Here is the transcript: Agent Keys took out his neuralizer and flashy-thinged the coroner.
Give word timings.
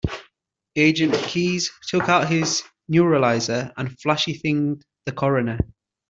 Agent 0.75 1.13
Keys 1.13 1.69
took 1.87 2.09
out 2.09 2.27
his 2.27 2.63
neuralizer 2.91 3.71
and 3.77 3.99
flashy-thinged 3.99 4.81
the 5.05 5.11
coroner. 5.11 5.59